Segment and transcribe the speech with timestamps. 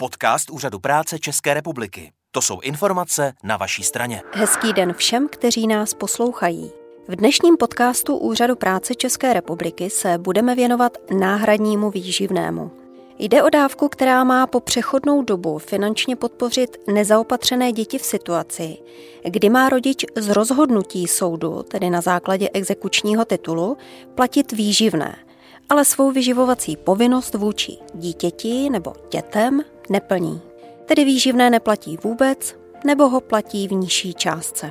[0.00, 2.12] Podcast Úřadu práce České republiky.
[2.30, 4.22] To jsou informace na vaší straně.
[4.32, 6.70] Hezký den všem, kteří nás poslouchají.
[7.08, 12.70] V dnešním podcastu Úřadu práce České republiky se budeme věnovat náhradnímu výživnému.
[13.18, 18.78] Jde o dávku, která má po přechodnou dobu finančně podpořit nezaopatřené děti v situaci,
[19.24, 23.76] kdy má rodič z rozhodnutí soudu, tedy na základě exekučního titulu,
[24.14, 25.16] platit výživné,
[25.68, 30.42] ale svou vyživovací povinnost vůči dítěti nebo dětem neplní.
[30.86, 34.70] Tedy výživné neplatí vůbec, nebo ho platí v nižší částce.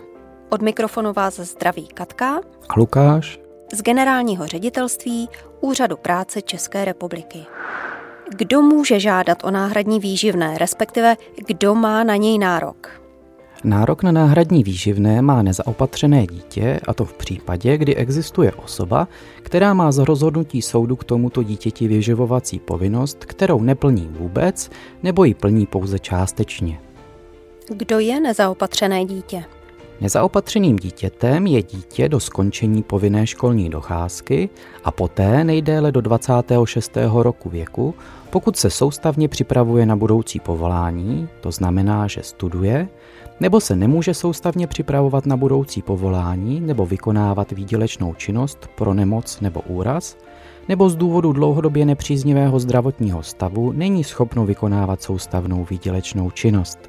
[0.49, 3.39] Od mikrofonu vás zdraví Katka a Lukáš
[3.73, 5.29] z generálního ředitelství
[5.61, 7.45] Úřadu práce České republiky.
[8.29, 11.15] Kdo může žádat o náhradní výživné, respektive
[11.47, 13.06] kdo má na něj nárok?
[13.67, 19.07] Nárok na náhradní výživné má nezaopatřené dítě, a to v případě, kdy existuje osoba,
[19.41, 24.69] která má z rozhodnutí soudu k tomuto dítěti vyživovací povinnost, kterou neplní vůbec
[25.03, 26.79] nebo ji plní pouze částečně.
[27.69, 29.43] Kdo je nezaopatřené dítě?
[30.01, 34.49] Nezaopatřeným dítětem je dítě do skončení povinné školní docházky
[34.83, 36.97] a poté nejdéle do 26.
[37.21, 37.95] roku věku,
[38.29, 42.87] pokud se soustavně připravuje na budoucí povolání, to znamená, že studuje,
[43.39, 49.61] nebo se nemůže soustavně připravovat na budoucí povolání nebo vykonávat výdělečnou činnost pro nemoc nebo
[49.61, 50.17] úraz,
[50.69, 56.86] nebo z důvodu dlouhodobě nepříznivého zdravotního stavu není schopno vykonávat soustavnou výdělečnou činnost.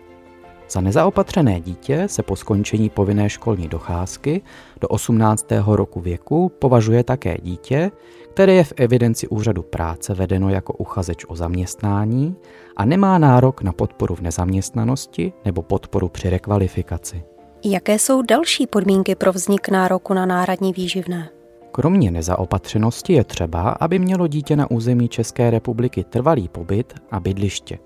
[0.71, 4.43] Za nezaopatřené dítě se po skončení povinné školní docházky
[4.81, 5.47] do 18.
[5.67, 7.91] roku věku považuje také dítě,
[8.31, 12.37] které je v evidenci úřadu práce vedeno jako uchazeč o zaměstnání
[12.77, 17.23] a nemá nárok na podporu v nezaměstnanosti nebo podporu při rekvalifikaci.
[17.65, 21.29] Jaké jsou další podmínky pro vznik nároku na náhradní výživné?
[21.73, 27.79] Kromě nezaopatřenosti je třeba, aby mělo dítě na území České republiky trvalý pobyt a bydliště.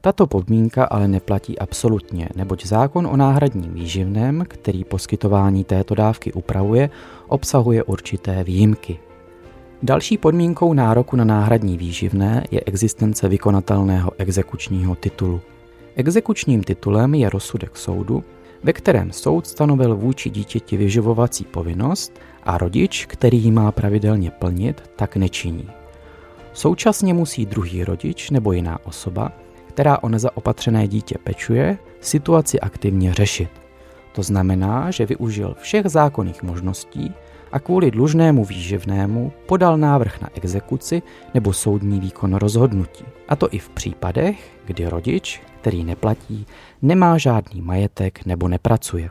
[0.00, 6.90] Tato podmínka ale neplatí absolutně, neboť zákon o náhradním výživném, který poskytování této dávky upravuje,
[7.28, 8.98] obsahuje určité výjimky.
[9.82, 15.40] Další podmínkou nároku na náhradní výživné je existence vykonatelného exekučního titulu.
[15.96, 18.24] Exekučním titulem je rozsudek soudu,
[18.62, 24.82] ve kterém soud stanovil vůči dítěti vyživovací povinnost a rodič, který ji má pravidelně plnit,
[24.96, 25.68] tak nečiní.
[26.52, 29.32] Současně musí druhý rodič nebo jiná osoba,
[29.78, 33.50] která o nezaopatřené dítě pečuje, situaci aktivně řešit.
[34.12, 37.14] To znamená, že využil všech zákonných možností,
[37.52, 41.02] a kvůli dlužnému výživnému podal návrh na exekuci
[41.34, 43.04] nebo soudní výkon rozhodnutí.
[43.28, 46.46] A to i v případech, kdy rodič, který neplatí,
[46.82, 49.10] nemá žádný majetek nebo nepracuje.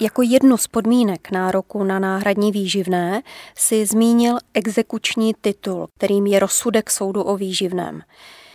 [0.00, 3.22] Jako jednu z podmínek nároku na náhradní výživné
[3.56, 8.02] si zmínil exekuční titul, kterým je rozsudek soudu o výživném.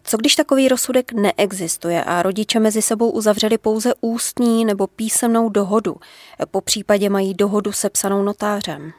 [0.09, 5.96] Co když takový rozsudek neexistuje a rodiče mezi sebou uzavřeli pouze ústní nebo písemnou dohodu,
[6.52, 8.92] po případě mají dohodu sepsanou notářem?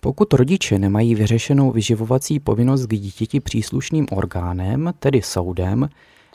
[0.00, 5.88] Pokud rodiče nemají vyřešenou vyživovací povinnost k dítěti příslušným orgánem, tedy soudem,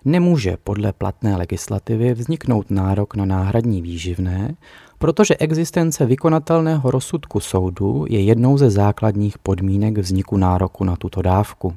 [0.06, 4.56] nemůže podle platné legislativy vzniknout nárok na náhradní výživné,
[4.98, 11.76] protože existence vykonatelného rozsudku soudu je jednou ze základních podmínek vzniku nároku na tuto dávku.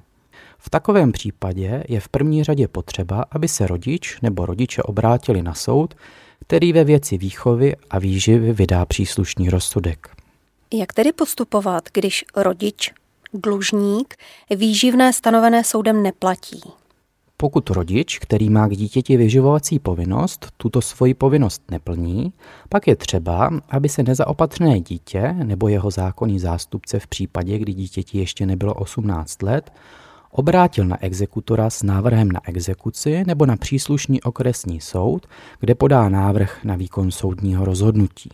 [0.58, 5.54] V takovém případě je v první řadě potřeba, aby se rodič nebo rodiče obrátili na
[5.54, 5.94] soud,
[6.40, 10.08] který ve věci výchovy a výživy vydá příslušný rozsudek.
[10.74, 12.92] Jak tedy postupovat, když rodič,
[13.34, 14.14] dlužník,
[14.56, 16.60] výživné stanovené soudem neplatí?
[17.36, 22.32] Pokud rodič, který má k dítěti vyživovací povinnost, tuto svoji povinnost neplní,
[22.68, 28.18] pak je třeba, aby se nezaopatřené dítě nebo jeho zákonný zástupce v případě, kdy dítěti
[28.18, 29.72] ještě nebylo 18 let,
[30.30, 35.26] obrátil na exekutora s návrhem na exekuci nebo na příslušný okresní soud,
[35.60, 38.30] kde podá návrh na výkon soudního rozhodnutí.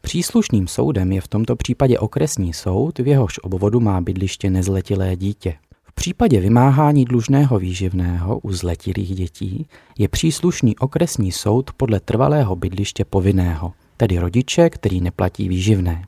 [0.00, 5.54] Příslušným soudem je v tomto případě okresní soud, v jehož obvodu má bydliště nezletilé dítě.
[5.84, 9.66] V případě vymáhání dlužného výživného u zletilých dětí
[9.98, 16.04] je příslušný okresní soud podle trvalého bydliště povinného, tedy rodiče, který neplatí výživné.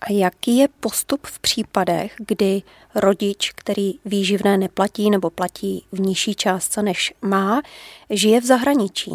[0.00, 2.62] A jaký je postup v případech, kdy
[2.94, 7.62] rodič, který výživné neplatí nebo platí v nižší částce než má,
[8.10, 9.10] žije v zahraničí?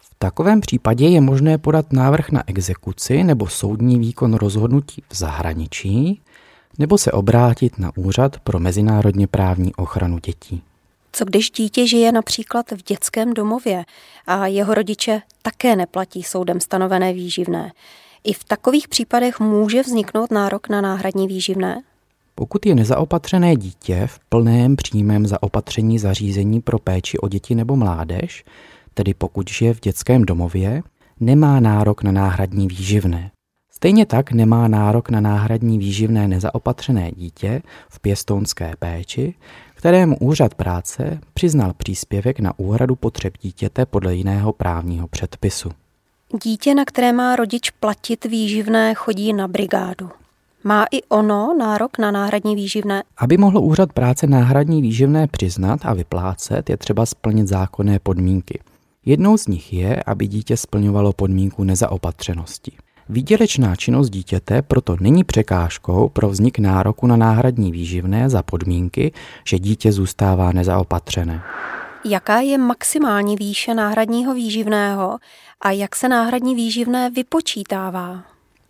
[0.00, 6.20] V takovém případě je možné podat návrh na exekuci nebo soudní výkon rozhodnutí v zahraničí,
[6.78, 10.62] nebo se obrátit na úřad pro mezinárodně právní ochranu dětí.
[11.12, 13.84] Co když dítě žije například v dětském domově
[14.26, 17.72] a jeho rodiče také neplatí soudem stanovené výživné?
[18.24, 21.82] I v takových případech může vzniknout nárok na náhradní výživné?
[22.34, 28.44] Pokud je nezaopatřené dítě v plném přímém zaopatření zařízení pro péči o děti nebo mládež,
[28.94, 30.82] tedy pokud žije v dětském domově,
[31.20, 33.30] nemá nárok na náhradní výživné.
[33.70, 39.34] Stejně tak nemá nárok na náhradní výživné nezaopatřené dítě v pěstounské péči,
[39.74, 45.70] kterému úřad práce přiznal příspěvek na úhradu potřeb dítěte podle jiného právního předpisu.
[46.38, 50.10] Dítě, na které má rodič platit výživné, chodí na brigádu.
[50.64, 53.02] Má i ono nárok na náhradní výživné?
[53.16, 58.60] Aby mohl úřad práce náhradní výživné přiznat a vyplácet, je třeba splnit zákonné podmínky.
[59.04, 62.72] Jednou z nich je, aby dítě splňovalo podmínku nezaopatřenosti.
[63.08, 69.12] Výdělečná činnost dítěte proto není překážkou pro vznik nároku na náhradní výživné za podmínky,
[69.44, 71.42] že dítě zůstává nezaopatřené.
[72.04, 75.18] Jaká je maximální výše náhradního výživného
[75.60, 78.24] a jak se náhradní výživné vypočítává?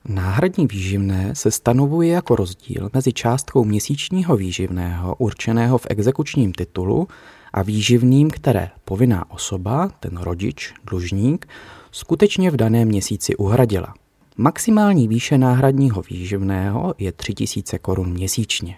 [0.09, 7.09] Náhradní výživné se stanovuje jako rozdíl mezi částkou měsíčního výživného určeného v exekučním titulu
[7.53, 11.49] a výživným, které povinná osoba, ten rodič, dlužník,
[11.91, 13.95] skutečně v daném měsíci uhradila.
[14.37, 18.77] Maximální výše náhradního výživného je 3000 korun měsíčně.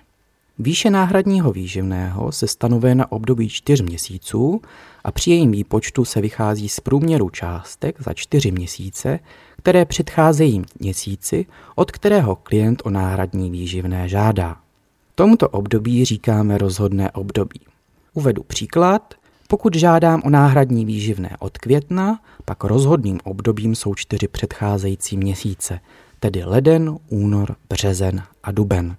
[0.58, 4.62] Výše náhradního výživného se stanovuje na období 4 měsíců
[5.04, 9.18] a při jejím výpočtu se vychází z průměru částek za 4 měsíce,
[9.56, 14.56] které předcházejí měsíci, od kterého klient o náhradní výživné žádá.
[15.14, 17.60] Tomuto období říkáme rozhodné období.
[18.14, 19.14] Uvedu příklad.
[19.48, 25.80] Pokud žádám o náhradní výživné od května, pak rozhodným obdobím jsou čtyři předcházející měsíce,
[26.20, 28.96] tedy leden, únor, březen a duben.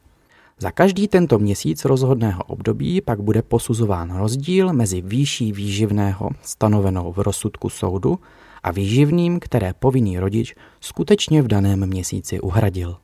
[0.63, 7.19] Za každý tento měsíc rozhodného období pak bude posuzován rozdíl mezi výší výživného stanovenou v
[7.19, 8.19] rozsudku soudu
[8.63, 12.97] a výživným, které povinný rodič skutečně v daném měsíci uhradil.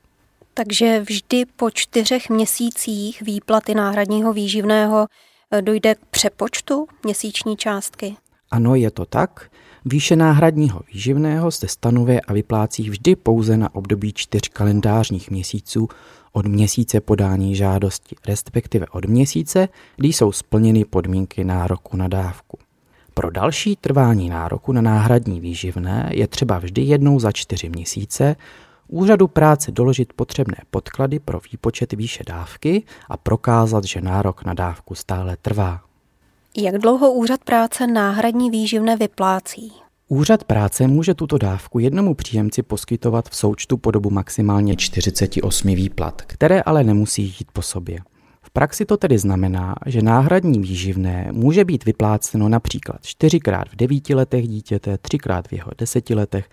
[0.54, 5.08] Takže vždy po čtyřech měsících výplaty náhradního výživného
[5.52, 8.16] eh, dojde k přepočtu měsíční částky?
[8.52, 9.52] Ano, je to tak.
[9.86, 15.88] Výše náhradního výživného se stanovuje a vyplácí vždy pouze na období čtyř kalendářních měsíců
[16.32, 22.58] od měsíce podání žádosti, respektive od měsíce, kdy jsou splněny podmínky nároku na dávku.
[23.14, 28.36] Pro další trvání nároku na náhradní výživné je třeba vždy jednou za čtyři měsíce
[28.90, 34.96] úřadu práce doložit potřebné podklady pro výpočet výše dávky a prokázat, že nárok na dávku
[34.96, 35.82] stále trvá.
[36.58, 39.74] Jak dlouho úřad práce náhradní výživné vyplácí?
[40.12, 46.22] Úřad práce může tuto dávku jednomu příjemci poskytovat v součtu po dobu maximálně 48 výplat,
[46.22, 48.00] které ale nemusí jít po sobě.
[48.42, 54.16] V praxi to tedy znamená, že náhradní výživné může být vypláceno například čtyřikrát v devíti
[54.16, 56.50] letech dítěte, třikrát v jeho deseti letech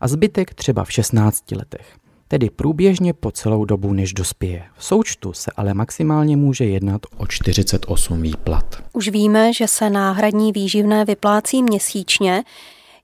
[0.00, 1.96] a zbytek třeba v 16 letech.
[2.28, 4.62] Tedy průběžně po celou dobu, než dospěje.
[4.76, 8.82] V součtu se ale maximálně může jednat o 48 výplat.
[8.92, 12.44] Už víme, že se náhradní výživné vyplácí měsíčně,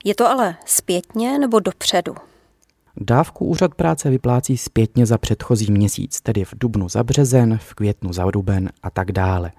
[0.05, 2.15] je to ale zpětně nebo dopředu?
[2.97, 8.13] Dávku úřad práce vyplácí zpětně za předchozí měsíc, tedy v dubnu za březen, v květnu
[8.13, 9.53] za duben a tak dále.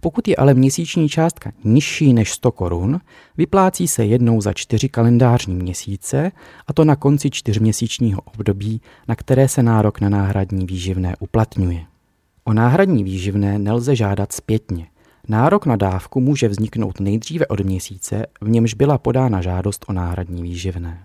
[0.00, 3.00] Pokud je ale měsíční částka nižší než 100 korun,
[3.36, 6.32] vyplácí se jednou za čtyři kalendářní měsíce,
[6.66, 11.84] a to na konci čtyřměsíčního období, na které se nárok na náhradní výživné uplatňuje.
[12.44, 14.86] O náhradní výživné nelze žádat zpětně.
[15.28, 20.42] Nárok na dávku může vzniknout nejdříve od měsíce, v němž byla podána žádost o náhradní
[20.42, 21.04] výživné.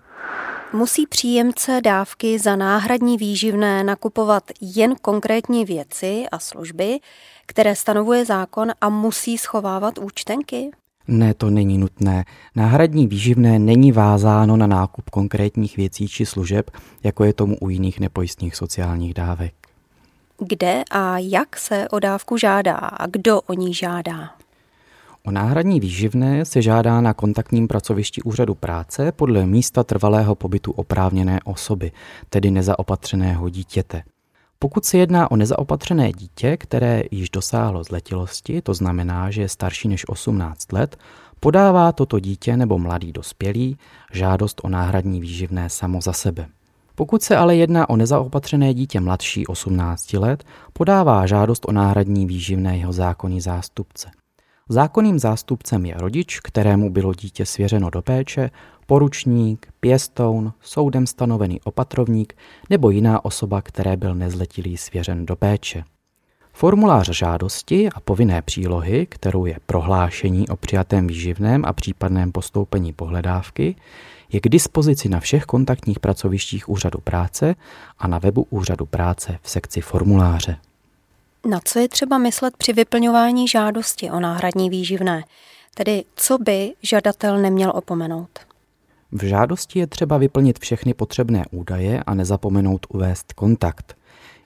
[0.73, 6.99] Musí příjemce dávky za náhradní výživné nakupovat jen konkrétní věci a služby,
[7.45, 10.71] které stanovuje zákon a musí schovávat účtenky?
[11.07, 12.25] Ne, to není nutné.
[12.55, 16.71] Náhradní výživné není vázáno na nákup konkrétních věcí či služeb,
[17.03, 19.60] jako je tomu u jiných nepojistných sociálních dávek.
[20.47, 24.29] Kde a jak se o dávku žádá a kdo o ní žádá?
[25.23, 31.39] O náhradní výživné se žádá na kontaktním pracovišti úřadu práce podle místa trvalého pobytu oprávněné
[31.43, 31.91] osoby,
[32.29, 34.03] tedy nezaopatřeného dítěte.
[34.59, 39.87] Pokud se jedná o nezaopatřené dítě, které již dosáhlo zletilosti, to znamená, že je starší
[39.87, 40.97] než 18 let,
[41.39, 43.77] podává toto dítě nebo mladý dospělý
[44.11, 46.47] žádost o náhradní výživné samo za sebe.
[46.95, 50.43] Pokud se ale jedná o nezaopatřené dítě mladší 18 let,
[50.73, 54.11] podává žádost o náhradní výživné jeho zákonný zástupce.
[54.69, 58.49] Zákonným zástupcem je rodič, kterému bylo dítě svěřeno do péče,
[58.85, 62.33] poručník, pěstoun, soudem stanovený opatrovník
[62.69, 65.83] nebo jiná osoba, které byl nezletilý svěřen do péče.
[66.61, 73.75] Formulář žádosti a povinné přílohy, kterou je prohlášení o přijatém výživném a případném postoupení pohledávky,
[74.31, 77.55] je k dispozici na všech kontaktních pracovištích Úřadu práce
[77.99, 80.57] a na webu Úřadu práce v sekci formuláře.
[81.49, 85.23] Na co je třeba myslet při vyplňování žádosti o náhradní výživné?
[85.75, 88.39] Tedy co by žadatel neměl opomenout?
[89.11, 94.00] V žádosti je třeba vyplnit všechny potřebné údaje a nezapomenout uvést kontakt.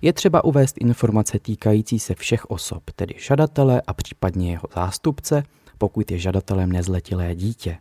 [0.05, 5.43] Je třeba uvést informace týkající se všech osob, tedy žadatele a případně jeho zástupce,
[5.77, 7.77] pokud je žadatelem nezletilé dítě.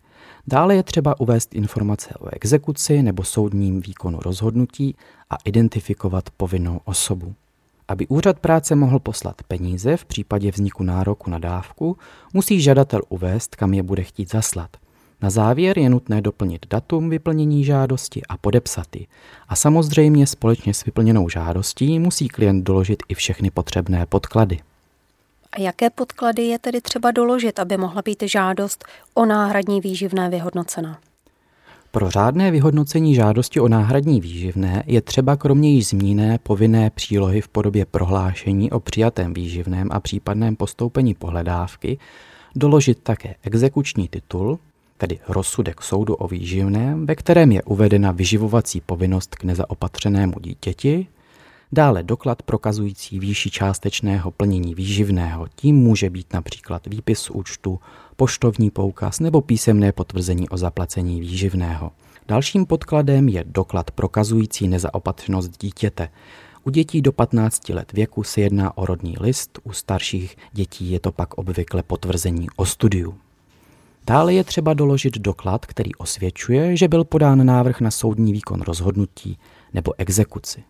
[0.47, 4.97] Dále je třeba uvést informace o exekuci nebo soudním výkonu rozhodnutí
[5.31, 7.35] a identifikovat povinnou osobu.
[7.89, 11.97] Aby úřad práce mohl poslat peníze v případě vzniku nároku na dávku,
[12.33, 14.77] musí žadatel uvést, kam je bude chtít zaslat.
[15.25, 19.07] Na závěr je nutné doplnit datum vyplnění žádosti a podepsat ji.
[19.49, 24.59] A samozřejmě společně s vyplněnou žádostí musí klient doložit i všechny potřebné podklady.
[25.53, 30.99] A jaké podklady je tedy třeba doložit, aby mohla být žádost o náhradní výživné vyhodnocena?
[31.91, 37.49] Pro řádné vyhodnocení žádosti o náhradní výživné je třeba kromě již zmíněné povinné přílohy v
[37.49, 41.99] podobě prohlášení o přijatém výživném a případném postoupení pohledávky
[42.57, 44.59] doložit také exekuční titul,
[45.07, 51.07] tedy rozsudek soudu o výživném, ve kterém je uvedena vyživovací povinnost k nezaopatřenému dítěti,
[51.73, 57.81] dále doklad prokazující výši částečného plnění výživného, tím může být například výpis účtu,
[58.17, 61.91] poštovní poukaz nebo písemné potvrzení o zaplacení výživného.
[62.29, 66.09] Dalším podkladem je doklad prokazující nezaopatřenost dítěte.
[66.65, 71.01] U dětí do 15 let věku se jedná o rodný list, u starších dětí je
[71.01, 73.24] to pak obvykle potvrzení o studiu.
[74.07, 79.39] Dále je třeba doložit doklad, který osvědčuje, že byl podán návrh na soudní výkon rozhodnutí
[79.75, 80.63] nebo exekuci.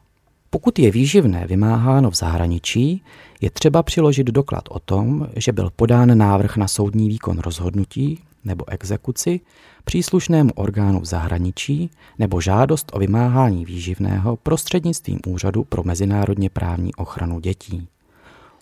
[0.50, 3.02] Pokud je výživné vymáháno v zahraničí,
[3.40, 8.68] je třeba přiložit doklad o tom, že byl podán návrh na soudní výkon rozhodnutí nebo
[8.68, 9.40] exekuci
[9.84, 17.40] příslušnému orgánu v zahraničí nebo žádost o vymáhání výživného prostřednictvím Úřadu pro mezinárodně právní ochranu
[17.40, 17.88] dětí.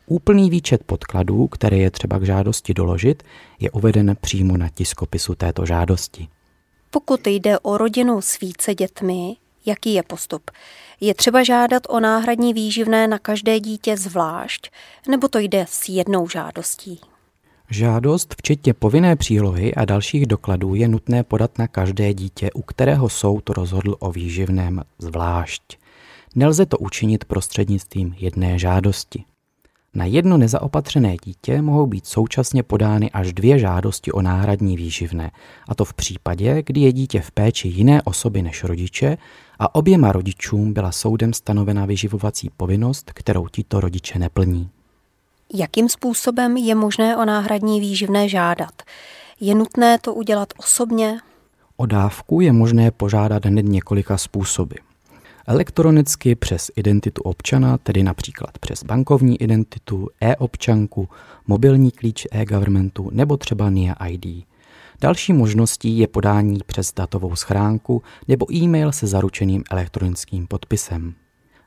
[0.06, 3.22] Úplný výčet podkladů, které je třeba k žádosti doložit,
[3.60, 6.28] je uveden přímo na tiskopisu této žádosti.
[6.90, 10.50] Pokud jde o rodinu s více dětmi, jaký je postup?
[11.00, 14.70] Je třeba žádat o náhradní výživné na každé dítě zvlášť,
[15.08, 17.00] nebo to jde s jednou žádostí?
[17.70, 23.08] Žádost, včetně povinné přílohy a dalších dokladů, je nutné podat na každé dítě, u kterého
[23.08, 25.78] soud rozhodl o výživném zvlášť.
[26.34, 29.24] Nelze to učinit prostřednictvím jedné žádosti.
[29.94, 35.30] Na jedno nezaopatřené dítě mohou být současně podány až dvě žádosti o náhradní výživné,
[35.68, 39.18] a to v případě, kdy je dítě v péči jiné osoby než rodiče
[39.58, 44.70] a oběma rodičům byla soudem stanovena vyživovací povinnost, kterou tito rodiče neplní.
[45.54, 48.82] Jakým způsobem je možné o náhradní výživné žádat?
[49.40, 51.18] Je nutné to udělat osobně?
[51.76, 54.74] O dávku je možné požádat hned několika způsoby
[55.46, 61.08] elektronicky přes identitu občana, tedy například přes bankovní identitu, e-občanku,
[61.46, 64.46] mobilní klíč e-governmentu nebo třeba NIA ID.
[65.00, 71.14] Další možností je podání přes datovou schránku nebo e-mail se zaručeným elektronickým podpisem.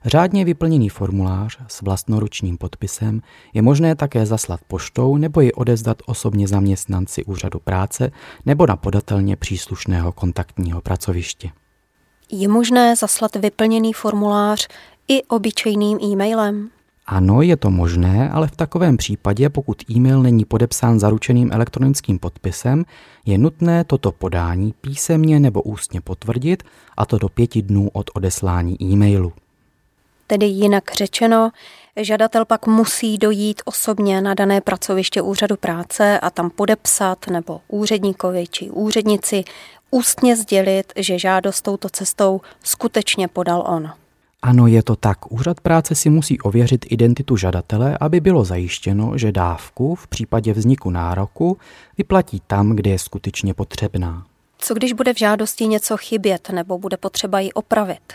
[0.05, 3.21] Řádně vyplněný formulář s vlastnoručním podpisem
[3.53, 8.11] je možné také zaslat poštou nebo ji odezdat osobně zaměstnanci úřadu práce
[8.45, 11.51] nebo na podatelně příslušného kontaktního pracoviště.
[12.31, 14.67] Je možné zaslat vyplněný formulář
[15.07, 16.69] i obyčejným e-mailem?
[17.07, 22.85] Ano, je to možné, ale v takovém případě, pokud e-mail není podepsán zaručeným elektronickým podpisem,
[23.25, 26.63] je nutné toto podání písemně nebo ústně potvrdit,
[26.97, 29.33] a to do pěti dnů od odeslání e-mailu.
[30.27, 31.51] Tedy jinak řečeno,
[31.97, 38.47] žadatel pak musí dojít osobně na dané pracoviště úřadu práce a tam podepsat nebo úředníkovi
[38.47, 39.43] či úřednici
[39.91, 43.91] ústně sdělit, že žádost touto cestou skutečně podal on.
[44.41, 45.31] Ano, je to tak.
[45.31, 50.89] Úřad práce si musí ověřit identitu žadatele, aby bylo zajištěno, že dávku v případě vzniku
[50.89, 51.57] nároku
[51.97, 54.25] vyplatí tam, kde je skutečně potřebná.
[54.57, 58.13] Co když bude v žádosti něco chybět nebo bude potřeba ji opravit?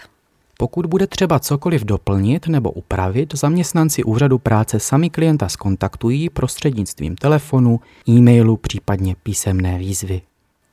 [0.58, 7.80] Pokud bude třeba cokoliv doplnit nebo upravit, zaměstnanci úřadu práce sami klienta skontaktují prostřednictvím telefonu,
[8.08, 10.22] e-mailu, případně písemné výzvy.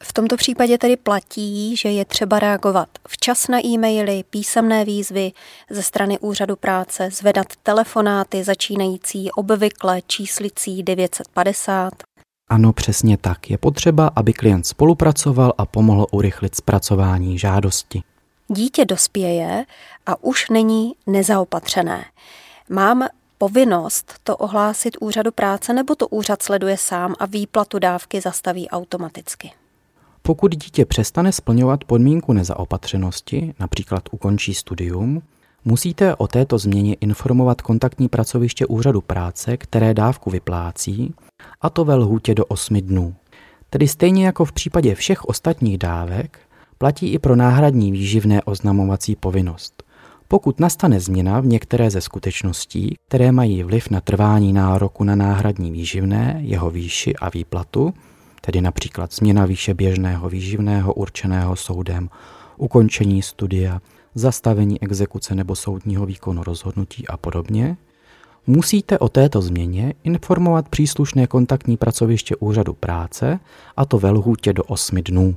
[0.04, 5.32] V tomto případě tedy platí, že je třeba reagovat včas na e-maily, písemné výzvy
[5.70, 11.94] ze strany úřadu práce, zvedat telefonáty začínající obvykle číslicí 950.
[12.50, 13.50] Ano, přesně tak.
[13.50, 18.04] Je potřeba, aby klient spolupracoval a pomohl urychlit zpracování žádosti.
[18.48, 19.66] Dítě dospěje
[20.06, 22.06] a už není nezaopatřené.
[22.70, 28.70] Mám povinnost to ohlásit úřadu práce nebo to úřad sleduje sám a výplatu dávky zastaví
[28.70, 29.52] automaticky?
[30.28, 35.22] Pokud dítě přestane splňovat podmínku nezaopatřenosti, například ukončí studium,
[35.66, 41.14] Musíte o této změně informovat kontaktní pracoviště úřadu práce, které dávku vyplácí,
[41.62, 43.16] a to ve lhůtě do 8 dnů.
[43.70, 46.40] Tedy stejně jako v případě všech ostatních dávek,
[46.78, 49.84] platí i pro náhradní výživné oznamovací povinnost.
[50.28, 55.72] Pokud nastane změna v některé ze skutečností, které mají vliv na trvání nároku na náhradní
[55.72, 57.94] výživné, jeho výši a výplatu,
[58.48, 62.10] tedy například změna výše běžného výživného určeného soudem,
[62.58, 63.82] ukončení studia,
[64.16, 67.78] zastavení exekuce nebo soudního výkonu rozhodnutí a podobně,
[68.48, 73.40] musíte o této změně informovat příslušné kontaktní pracoviště úřadu práce,
[73.78, 75.36] a to ve lhůtě do 8 dnů.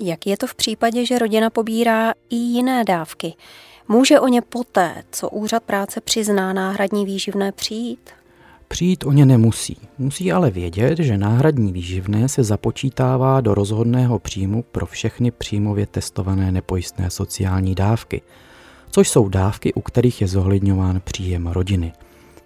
[0.00, 3.34] Jak je to v případě, že rodina pobírá i jiné dávky?
[3.88, 8.10] Může o ně poté, co úřad práce přizná náhradní výživné přijít?
[8.72, 9.76] Přijít o ně nemusí.
[9.98, 16.52] Musí ale vědět, že náhradní výživné se započítává do rozhodného příjmu pro všechny příjmově testované
[16.52, 18.22] nepojistné sociální dávky,
[18.90, 21.92] což jsou dávky, u kterých je zohledňován příjem rodiny.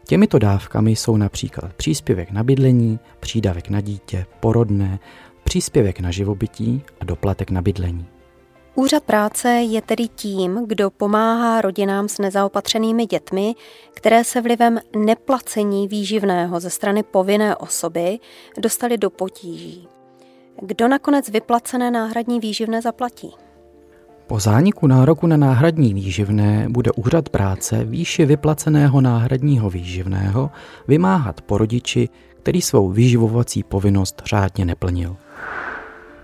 [0.08, 4.98] Těmito dávkami jsou například příspěvek na bydlení, přídavek na dítě, porodné,
[5.44, 8.06] příspěvek na živobytí a doplatek na bydlení.
[8.78, 13.54] Úřad práce je tedy tím, kdo pomáhá rodinám s nezaopatřenými dětmi,
[13.94, 18.18] které se vlivem neplacení výživného ze strany povinné osoby
[18.60, 19.88] dostali do potíží.
[20.62, 23.30] Kdo nakonec vyplacené náhradní výživné zaplatí?
[24.26, 30.50] Po zániku nároku na náhradní výživné bude úřad práce výši vyplaceného náhradního výživného
[30.88, 32.08] vymáhat po rodiči,
[32.42, 35.16] který svou vyživovací povinnost řádně neplnil.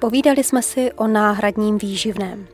[0.03, 2.47] Povídali jsme si o náhradním výživném.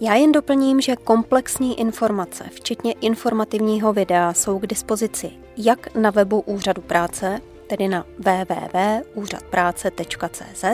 [0.00, 6.40] Já jen doplním, že komplexní informace, včetně informativního videa, jsou k dispozici jak na webu
[6.40, 10.64] Úřadu práce, tedy na www.úřadpráce.cz,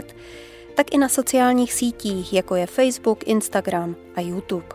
[0.74, 4.66] tak i na sociálních sítích, jako je Facebook, Instagram a YouTube.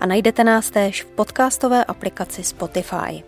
[0.00, 3.24] A najdete nás též v podcastové aplikaci Spotify.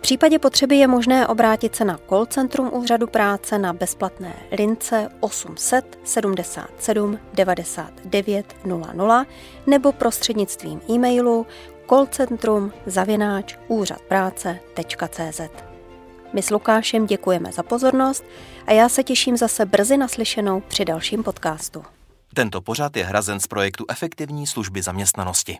[0.00, 5.08] V případě potřeby je možné obrátit se na call centrum úřadu práce na bezplatné lince
[5.20, 9.24] 800 77 99 00
[9.66, 11.46] nebo prostřednictvím e-mailu
[11.88, 15.40] callcentrum zavináč úřadpráce.cz.
[16.32, 18.24] My s Lukášem děkujeme za pozornost
[18.66, 21.84] a já se těším zase brzy naslyšenou při dalším podcastu.
[22.34, 25.58] Tento pořad je hrazen z projektu Efektivní služby zaměstnanosti.